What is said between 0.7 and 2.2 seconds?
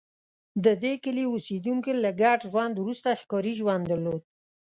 دې کلي اوسېدونکي له